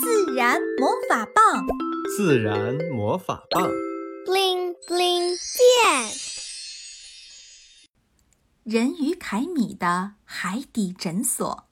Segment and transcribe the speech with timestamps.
[0.00, 1.66] 自然魔法棒，
[2.16, 3.68] 自然魔法棒
[4.24, 6.12] ，bling bling 变。
[8.64, 11.64] 人鱼凯米的海底诊所。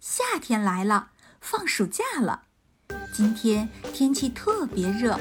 [0.00, 2.42] 夏天来了，放暑假了。
[3.14, 5.16] 今天天气特别热，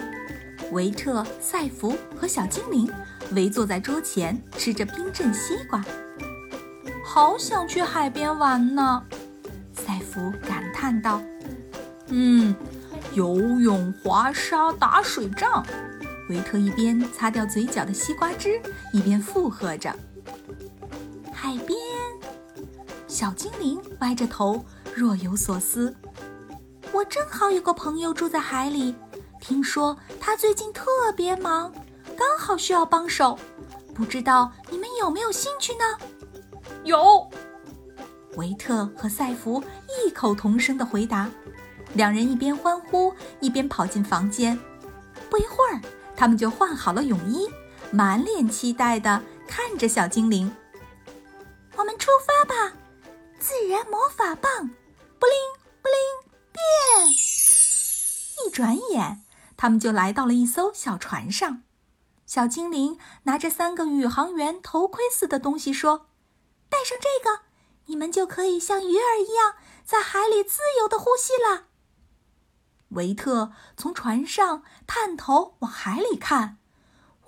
[0.71, 2.91] 维特、赛弗和小精灵
[3.33, 5.85] 围坐在桌前，吃着冰镇西瓜。
[7.05, 9.05] 好想去海边玩呢，
[9.73, 11.21] 赛弗感叹道。
[12.07, 12.55] 嗯，
[13.13, 15.65] 游泳、滑沙、打水仗。
[16.29, 18.61] 维特一边擦掉嘴角的西瓜汁，
[18.91, 19.93] 一边附和着。
[21.33, 21.79] 海边，
[23.07, 25.95] 小精灵歪着头，若有所思。
[26.91, 28.95] 我正好有个朋友住在海里，
[29.39, 30.85] 听说他最近特
[31.15, 31.71] 别忙，
[32.17, 33.37] 刚好需要帮手。
[33.93, 35.83] 不知道你们有没有兴趣呢？
[36.83, 37.29] 有，
[38.35, 41.29] 维特和赛弗异口同声地回答。
[41.97, 44.57] 两人一边欢呼，一边跑进房间。
[45.29, 45.81] 不一会儿，
[46.15, 47.49] 他们就换好了泳衣，
[47.91, 50.55] 满脸期待地看着小精灵。
[51.75, 52.73] 我们出发吧！
[53.39, 54.69] 自然魔法棒，
[55.19, 55.35] 布灵
[55.81, 57.09] 布灵变！
[58.45, 59.23] 一转眼，
[59.57, 61.63] 他们就来到了一艘小船上。
[62.27, 66.07] 小精灵拿着三个宇航员头盔似的东西说
[66.69, 67.41] ：“戴上这个，
[67.87, 71.65] 你们就可以像鱼儿一样在海里自由地呼吸了。”
[72.89, 76.57] 维特从船上探头往海里看，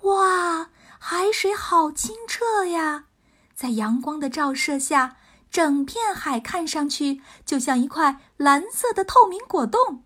[0.02, 3.04] 哇，海水好清澈呀！
[3.54, 5.18] 在阳光的照射下，
[5.50, 10.04] 整片海看上去就像一块蓝色的透明果冻。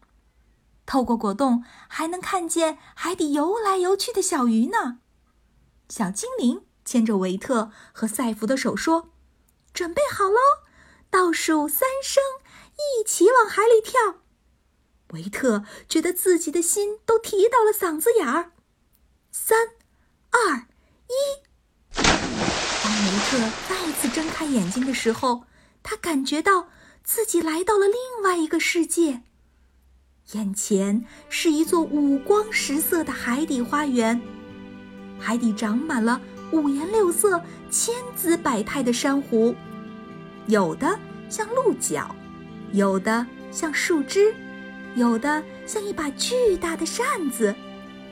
[0.87, 4.99] 透过果冻，还能看见海底游来游去的小鱼呢。
[5.89, 9.11] 小精灵牵着维特和赛弗的手说
[9.73, 10.39] ：“准备好喽，
[11.09, 12.23] 倒数三声，
[12.75, 14.17] 一起往海里跳。”
[15.15, 18.53] 维特觉得自己的心都提到了嗓子眼儿。
[19.31, 19.59] 三、
[20.31, 20.67] 二、
[21.09, 21.15] 一。
[21.95, 23.39] 当维特
[23.69, 25.45] 再次睁开眼睛的时候，
[25.83, 26.69] 他感觉到
[27.03, 29.23] 自己来到了另外一个世界。
[30.33, 34.21] 眼前是一座五光十色的海底花园，
[35.19, 36.21] 海底长满了
[36.51, 39.55] 五颜六色、千姿百态的珊瑚，
[40.47, 40.99] 有的
[41.29, 42.15] 像鹿角，
[42.73, 44.35] 有的像树枝。
[44.95, 47.55] 有的像一把巨大的扇子，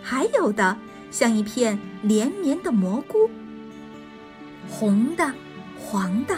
[0.02, 0.76] 还有的
[1.10, 3.30] 像一片连绵的蘑菇。
[4.68, 5.32] 红的、
[5.78, 6.36] 黄的、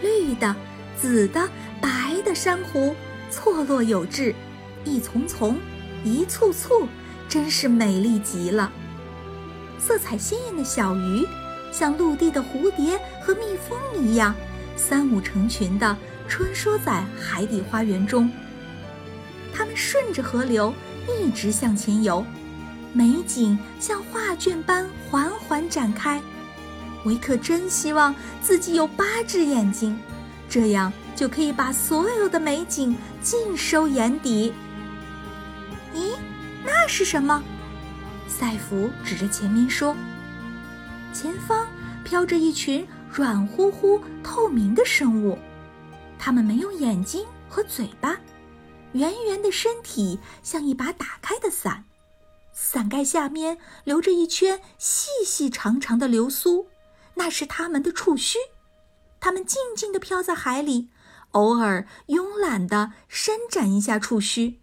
[0.00, 0.54] 绿的、
[0.96, 1.48] 紫的、
[1.80, 1.88] 白
[2.24, 2.94] 的珊瑚
[3.30, 4.34] 错落有致，
[4.84, 5.58] 一丛丛、
[6.04, 6.88] 一簇簇，
[7.28, 8.72] 真是美丽极了。
[9.78, 11.26] 色彩鲜艳的小鱼，
[11.70, 14.34] 像陆地的蝴蝶和蜜蜂一样，
[14.74, 15.94] 三五成群地
[16.28, 18.30] 穿梭在海底花园中。
[19.54, 20.72] 它们顺着河流
[21.20, 22.24] 一直向前游，
[22.92, 26.20] 美景像画卷般缓缓展开。
[27.04, 29.98] 维克真希望自己有八只眼睛，
[30.48, 34.52] 这样就可以把所有的美景尽收眼底。
[35.94, 36.12] 咦，
[36.64, 37.42] 那是什么？
[38.28, 39.94] 赛弗指着前面说
[41.12, 41.66] ：“前方
[42.04, 45.38] 飘着一群软乎乎、透明的生物，
[46.18, 48.16] 它们没有眼睛和嘴巴。”
[48.92, 51.84] 圆圆的身体像一把打开的伞，
[52.52, 56.68] 伞盖下面留着一圈细细长长的流苏，
[57.14, 58.38] 那是它们的触须。
[59.18, 60.90] 它们静静地飘在海里，
[61.30, 64.60] 偶尔慵懒地伸展一下触须。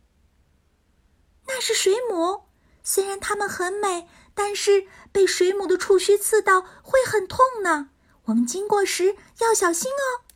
[1.48, 2.44] 那是水母，
[2.84, 7.90] 虽然它们很美，但是被水母的触须刺到会很痛呢。
[8.26, 10.28] 我们经过时要小心哦。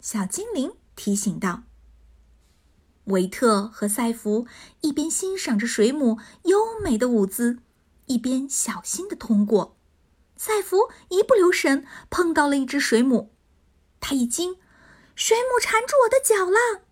[0.00, 1.62] 小精灵提醒道。
[3.04, 4.46] 维特和赛弗
[4.80, 7.58] 一边欣赏着水母优美的舞姿，
[8.06, 9.76] 一边小心地通过。
[10.36, 13.32] 赛弗一不留神碰到了一只水母，
[14.00, 14.56] 他一惊，
[15.14, 16.82] 水母缠住我的脚了。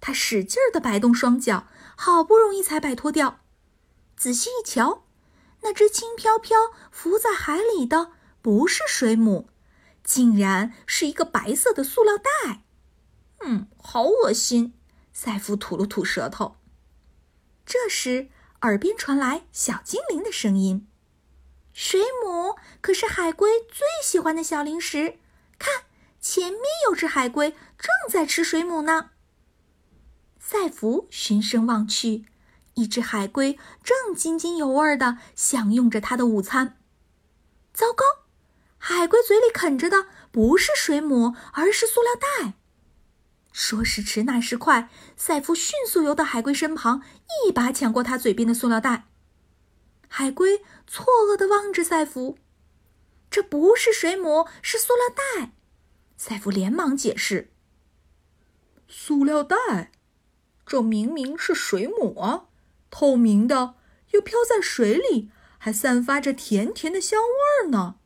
[0.00, 3.40] 他使劲地摆动双脚，好不容易才摆脱掉。
[4.16, 5.04] 仔细一瞧，
[5.62, 6.56] 那只轻飘飘
[6.90, 9.48] 浮在海里的不是水母，
[10.02, 12.62] 竟然是一个白色的塑料袋。
[13.40, 14.74] 嗯，好恶心。
[15.22, 16.56] 赛弗吐了吐舌头。
[17.66, 18.30] 这时，
[18.62, 20.88] 耳边传来小精灵的声音
[21.74, 25.18] ：“水母可是海龟最喜欢的小零食，
[25.58, 25.82] 看，
[26.22, 29.10] 前面有只海龟正在吃水母呢。”
[30.40, 32.24] 赛弗循声望去，
[32.72, 36.78] 一只海龟正津津有味地享用着它的午餐。
[37.74, 38.06] 糟糕，
[38.78, 42.54] 海龟嘴里啃着的不是水母，而是塑料袋。
[43.70, 47.04] 说时迟，那时快，赛弗迅速游到海龟身旁，
[47.46, 49.06] 一把抢过他嘴边的塑料袋。
[50.08, 52.36] 海龟错愕地望着赛弗
[53.30, 55.52] ：“这不是水母，是塑料袋。”
[56.18, 57.52] 赛弗连忙解释
[58.88, 59.92] ：“塑料袋，
[60.66, 62.46] 这明明是水母啊，
[62.90, 63.76] 透明的，
[64.10, 68.00] 又漂在水里，还散发着甜甜的香味儿呢。”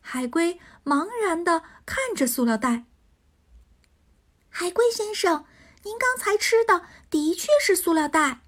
[0.00, 2.84] 海龟茫然地看着塑料袋。
[4.56, 5.46] 海龟先生，
[5.82, 8.42] 您刚才吃的的确是塑料袋。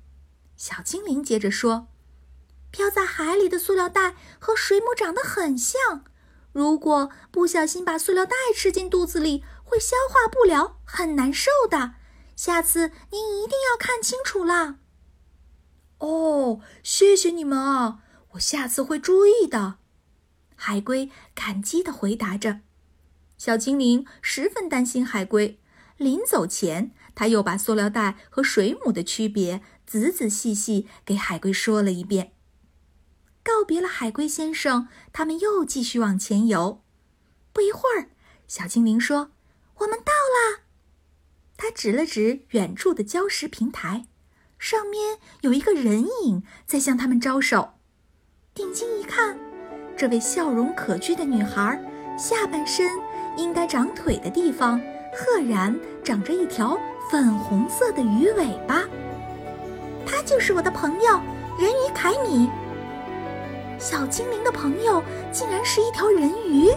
[0.57, 1.89] 小精灵接着说
[2.71, 6.05] ：“漂在海里的塑料袋和水母长得很像，
[6.53, 11.95] 如果不小心把塑料袋吃进肚子里，会消化不了，很难受的。
[12.37, 14.77] 下次您一定要看清楚啦。”
[15.99, 18.05] 哦，谢谢你们啊，
[18.35, 19.79] 我下次会注意的。
[20.55, 22.61] 海龟感激地回答着。
[23.37, 25.59] 小精灵十分担心海龟。
[25.97, 32.33] 临走前，他又把塑料袋和水母的区别仔仔细细给海龟说了一遍。
[33.43, 36.83] 告别了海龟先生，他们又继续往前游。
[37.53, 38.11] 不一会儿，
[38.49, 39.31] 小精灵说
[39.79, 40.65] ：“我们到啦！”
[41.57, 44.07] 他指了指远处的礁石平台，
[44.59, 47.79] 上面有一个人影在向他们招手。
[48.53, 49.39] 定睛一看，
[49.97, 51.81] 这位笑容可掬的女孩，
[52.19, 52.91] 下半身
[53.39, 54.79] 应该长腿的地方。
[55.17, 55.75] 赫然
[56.05, 56.79] 长着一条
[57.11, 58.83] 粉红色的鱼尾巴，
[60.05, 61.19] 它就是我的朋友
[61.59, 62.51] 人鱼凯米。
[63.79, 65.03] 小精灵的朋友
[65.33, 66.71] 竟然是一条人鱼。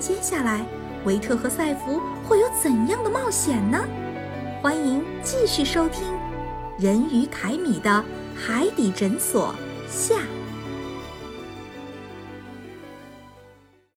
[0.00, 0.66] 接下来，
[1.04, 3.84] 维特和赛弗会有怎样的冒险呢？
[4.60, 6.08] 欢迎继续收听
[6.76, 9.54] 《人鱼凯米的海底诊所》
[9.88, 10.16] 下。